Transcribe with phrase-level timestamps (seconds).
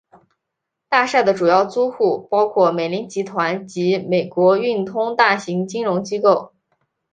[0.89, 6.55] 大厦的主要租户包括美林集团及美国运通大型金融机构。